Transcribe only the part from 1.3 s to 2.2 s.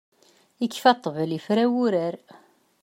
ifra wurar.